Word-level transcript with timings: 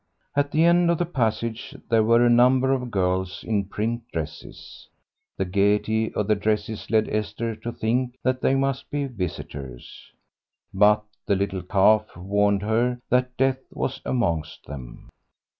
At 0.35 0.49
the 0.51 0.63
end 0.63 0.89
of 0.89 0.97
the 0.97 1.05
passage 1.05 1.75
there 1.89 2.01
were 2.03 2.25
a 2.25 2.29
number 2.31 2.73
of 2.73 2.89
girls 2.89 3.43
in 3.43 3.65
print 3.65 4.01
dresses. 4.11 4.87
The 5.37 5.45
gaiety 5.45 6.11
of 6.15 6.25
the 6.27 6.33
dresses 6.33 6.89
led 6.89 7.07
Esther 7.07 7.55
to 7.57 7.71
think 7.71 8.17
that 8.23 8.41
they 8.41 8.55
must 8.55 8.89
be 8.89 9.05
visitors. 9.05 10.09
But 10.73 11.03
the 11.27 11.35
little 11.35 11.61
cough 11.61 12.17
warned 12.17 12.63
her 12.63 12.99
that 13.11 13.37
death 13.37 13.59
was 13.69 14.01
amongst 14.03 14.65
them. 14.65 15.07